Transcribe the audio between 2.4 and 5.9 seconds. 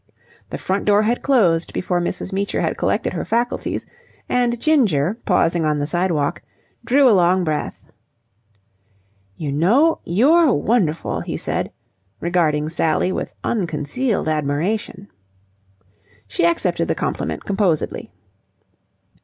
had collected her faculties; and Ginger, pausing on the